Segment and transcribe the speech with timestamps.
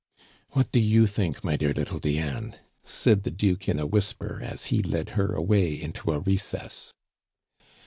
[0.53, 4.65] "What do you think, my dear little Diane?" said the Duke in a whisper, as
[4.73, 6.91] he led her away into a recess.